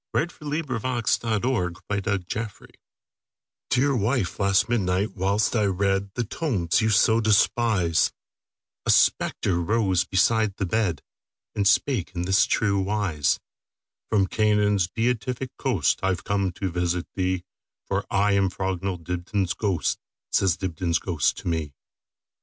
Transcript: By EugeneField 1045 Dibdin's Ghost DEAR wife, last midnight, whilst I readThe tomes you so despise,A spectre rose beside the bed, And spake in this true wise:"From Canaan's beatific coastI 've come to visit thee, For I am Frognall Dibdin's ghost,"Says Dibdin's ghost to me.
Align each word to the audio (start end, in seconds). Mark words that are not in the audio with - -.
By 0.13 0.21
EugeneField 0.25 0.71
1045 1.21 1.41
Dibdin's 1.43 2.33
Ghost 2.57 2.75
DEAR 3.69 3.95
wife, 3.95 4.39
last 4.39 4.67
midnight, 4.67 5.11
whilst 5.15 5.55
I 5.55 5.65
readThe 5.67 6.27
tomes 6.27 6.81
you 6.81 6.89
so 6.89 7.21
despise,A 7.21 8.89
spectre 8.89 9.59
rose 9.59 10.03
beside 10.03 10.55
the 10.55 10.65
bed, 10.65 11.03
And 11.53 11.67
spake 11.67 12.13
in 12.15 12.23
this 12.23 12.45
true 12.47 12.79
wise:"From 12.81 14.25
Canaan's 14.25 14.87
beatific 14.87 15.51
coastI 15.59 16.15
've 16.15 16.23
come 16.23 16.51
to 16.53 16.71
visit 16.71 17.05
thee, 17.13 17.43
For 17.87 18.03
I 18.09 18.31
am 18.31 18.49
Frognall 18.49 18.97
Dibdin's 19.03 19.53
ghost,"Says 19.53 20.57
Dibdin's 20.57 20.97
ghost 20.97 21.37
to 21.37 21.47
me. 21.47 21.75